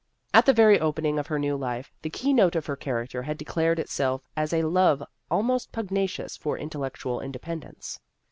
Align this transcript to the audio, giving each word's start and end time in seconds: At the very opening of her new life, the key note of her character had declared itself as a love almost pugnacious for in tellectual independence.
At 0.33 0.47
the 0.47 0.53
very 0.53 0.79
opening 0.79 1.19
of 1.19 1.27
her 1.27 1.37
new 1.37 1.55
life, 1.55 1.91
the 2.01 2.09
key 2.09 2.33
note 2.33 2.55
of 2.55 2.65
her 2.65 2.75
character 2.75 3.21
had 3.21 3.37
declared 3.37 3.77
itself 3.77 4.23
as 4.35 4.51
a 4.51 4.63
love 4.63 5.03
almost 5.29 5.71
pugnacious 5.71 6.35
for 6.35 6.57
in 6.57 6.71
tellectual 6.71 7.21
independence. 7.23 7.99